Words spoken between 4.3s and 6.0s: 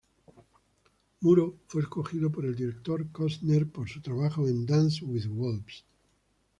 en Dances with Wolves.